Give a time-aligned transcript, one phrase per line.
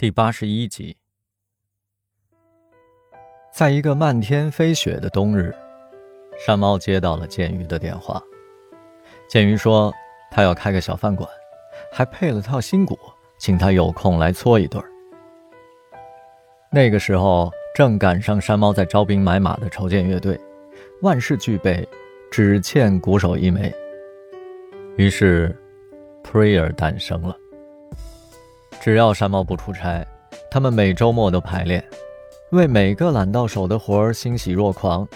[0.00, 0.96] 第八十一集，
[3.52, 5.54] 在一个漫天飞雪的冬日，
[6.38, 8.18] 山猫接到了剑鱼的电话。
[9.28, 9.92] 剑鱼说
[10.30, 11.28] 他要开个小饭馆，
[11.92, 12.98] 还配了套新鼓，
[13.38, 14.82] 请他有空来搓一顿。
[16.72, 20.40] 那个时候正赶上山猫在招兵买马的筹建乐队，
[21.02, 21.86] 万事俱备，
[22.32, 23.70] 只欠鼓手一枚。
[24.96, 25.54] 于是
[26.24, 27.36] ，Prayer 诞生了。
[28.80, 30.02] 只要山猫不出差，
[30.50, 31.84] 他们每周末都排练，
[32.52, 35.06] 为每个揽到手的活儿欣喜若狂。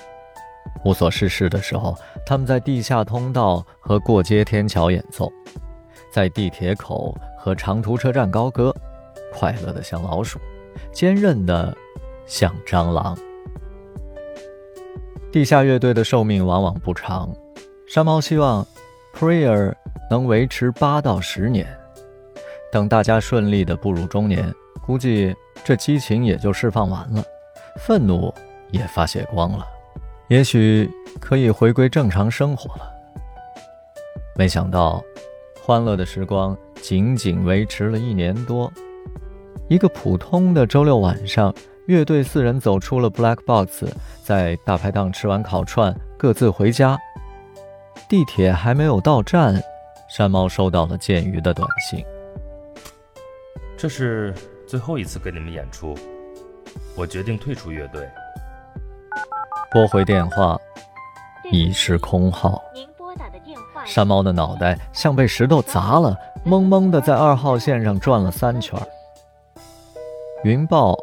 [0.84, 1.96] 无所事事的时候，
[2.27, 5.32] 他们在地下通道和过街天桥演奏，
[6.12, 8.74] 在地铁口和长途车站高歌，
[9.32, 10.38] 快乐的像老鼠，
[10.92, 11.74] 坚韧的
[12.26, 13.16] 像蟑螂。
[15.32, 17.34] 地下乐队的寿命往往不长，
[17.88, 18.66] 山猫希望
[19.18, 19.74] Prayer
[20.10, 21.66] 能维持八到十年。
[22.74, 24.52] 等大家顺利的步入中年，
[24.84, 25.32] 估计
[25.62, 27.23] 这激情也就释放完了，
[27.78, 28.35] 愤怒
[28.73, 29.65] 也发泄光了，
[30.26, 30.90] 也许
[31.21, 32.93] 可以回归正常生活了。
[34.35, 35.01] 没想到，
[35.63, 38.68] 欢乐的时光仅仅维持了一年多。
[39.68, 41.54] 一个普通的周六晚上，
[41.87, 43.85] 乐队四人走出了 Black Box，
[44.24, 46.98] 在大排档吃完烤串，各自回家。
[48.09, 49.63] 地铁还没有到站，
[50.09, 52.04] 山猫收到了剑鱼的短信。
[53.85, 54.32] 这是
[54.66, 55.95] 最后一次跟你们演出，
[56.96, 58.09] 我决定退出乐队。
[59.71, 60.59] 拨回电话，
[61.52, 62.65] 已是空号。
[63.85, 66.16] 山猫的脑袋像被石头砸了，
[66.47, 68.81] 懵懵的在二号线上转了三圈。
[70.44, 70.97] 云豹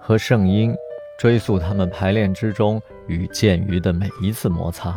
[0.00, 0.72] 和圣婴
[1.18, 4.96] 追溯他们排练之中与剑鱼的每一次摩擦，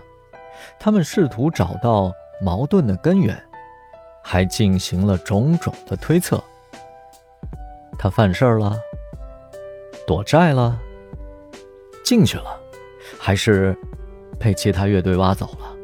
[0.77, 3.35] 他们试图找到矛盾的根源，
[4.21, 6.39] 还进行了种种的推测。
[8.03, 8.75] 他犯事儿了，
[10.07, 10.75] 躲债了，
[12.03, 12.59] 进去了，
[13.19, 13.77] 还是
[14.39, 15.77] 被其他乐队挖走了？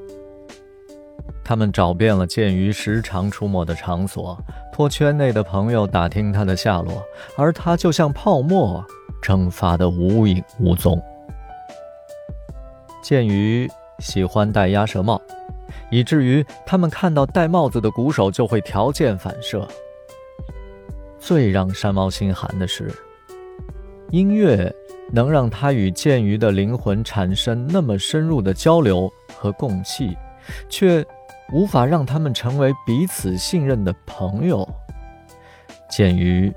[1.43, 4.35] 他们找遍了剑鱼时常出没的场所，
[4.73, 7.05] 托圈内的朋友打听他的下落，
[7.37, 8.83] 而他就像泡沫
[9.21, 10.99] 蒸发的无影无踪。
[13.03, 13.69] 剑鱼
[13.99, 15.21] 喜欢戴鸭舌帽，
[15.91, 19.67] 以至于他们看到戴帽子的鼓手就会条件反射。
[21.27, 22.89] 最让山猫心寒的是，
[24.11, 24.73] 音乐
[25.11, 30.17] 能让他与剑鱼的灵魂产生那么深入的交流和共气，
[30.69, 31.05] 却
[31.51, 34.65] 无法让他们成为彼此信任的朋友。
[35.89, 36.49] 剑鱼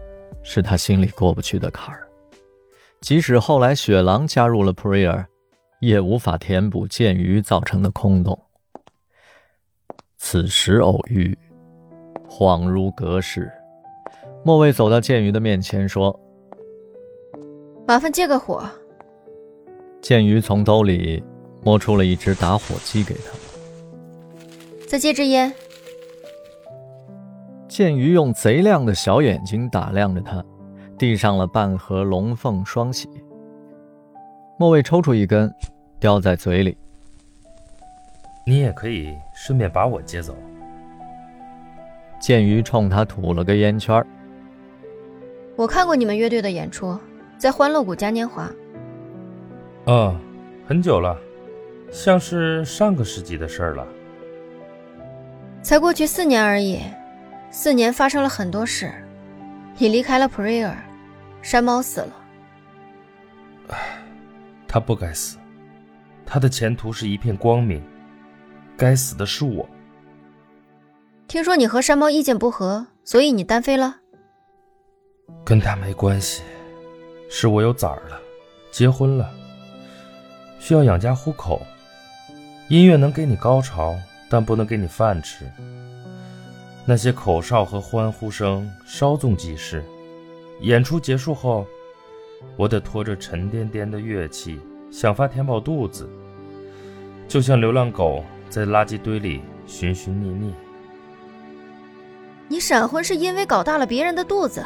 [0.44, 2.06] 是他心里过不去的坎儿，
[3.00, 5.26] 即使后来雪狼加入了 Prayer，
[5.80, 8.40] 也无法填补剑鱼造成的空洞。
[10.16, 11.36] 此时偶遇，
[12.28, 13.50] 恍如隔世。
[14.42, 16.18] 莫卫走到剑鱼的面前，说
[17.86, 18.64] ：“麻烦借个火。”
[20.00, 21.22] 剑鱼从兜里
[21.62, 23.32] 摸出了一只打火机给他，
[24.88, 25.52] 再借支烟。
[27.68, 30.42] 剑鱼用贼亮的小眼睛打量着他，
[30.98, 33.08] 递上了半盒龙凤双喜。
[34.58, 35.54] 莫卫抽出一根，
[35.98, 36.76] 叼在嘴里。
[38.46, 40.34] 你也可以顺便把我接走。
[42.18, 44.04] 剑鱼冲他吐了个烟圈
[45.60, 46.98] 我看过你们乐队的演出，
[47.36, 48.50] 在欢乐谷嘉年华。
[49.84, 50.18] 嗯，
[50.66, 51.18] 很久了，
[51.92, 53.86] 像是上个世纪的事儿了。
[55.60, 56.80] 才过去四年而已，
[57.50, 58.90] 四年发生了很多事。
[59.76, 60.72] 你离开了 Prayer，
[61.42, 62.16] 山猫死了。
[63.68, 64.02] 唉，
[64.66, 65.36] 他不该死，
[66.24, 67.82] 他的前途是一片光明。
[68.78, 69.68] 该死的是我。
[71.28, 73.96] 听说你和山猫意见不合，所以你单飞了。
[75.44, 76.42] 跟他没关系，
[77.28, 78.20] 是我有崽儿了，
[78.70, 79.30] 结婚了，
[80.58, 81.60] 需要养家糊口。
[82.68, 83.96] 音乐能给你高潮，
[84.28, 85.44] 但不能给你饭吃。
[86.86, 89.84] 那些口哨和欢呼声稍纵即逝，
[90.60, 91.66] 演出结束后，
[92.56, 94.60] 我得拖着沉甸甸的乐器，
[94.90, 96.08] 想法填饱肚子，
[97.26, 100.54] 就像流浪狗在垃圾堆里寻寻觅觅。
[102.48, 104.64] 你闪婚是因为搞大了别人的肚子？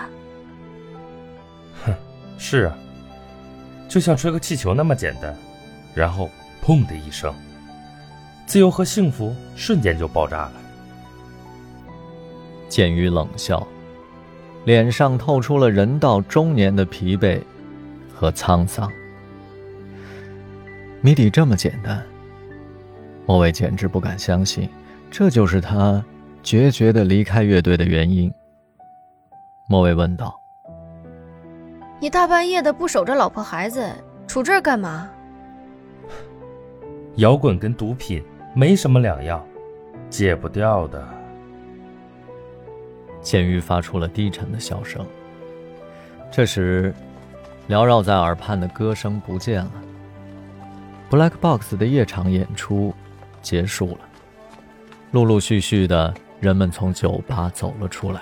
[2.47, 2.77] 是啊，
[3.89, 5.35] 就像吹个气球那么简单，
[5.95, 6.29] 然后
[6.63, 7.35] 砰的一声，
[8.45, 10.53] 自由和幸福瞬间就爆炸了。
[12.69, 13.67] 剑鱼冷笑，
[14.67, 17.41] 脸上透出了人到中年的疲惫
[18.15, 18.93] 和沧桑。
[21.01, 22.05] 谜底这么简单，
[23.25, 24.69] 莫伟简直不敢相信，
[25.11, 26.05] 这就是他
[26.43, 28.31] 决绝的离开乐队的原因。
[29.67, 30.44] 莫伟问道。
[32.01, 33.91] 你大半夜的不守着老婆孩子，
[34.29, 35.11] 杵这儿干嘛？
[37.17, 38.23] 摇滚跟毒品
[38.55, 39.45] 没什么两样，
[40.11, 41.07] 戒不掉的。
[43.23, 45.07] 简玉发出了低沉的笑声。
[46.31, 46.93] 这时，
[47.69, 49.73] 缭绕在耳畔的歌声不见了。
[51.11, 52.93] Black Box 的夜场演出
[53.41, 54.01] 结束了，
[55.13, 58.21] 陆陆续续的人们从酒吧走了出来。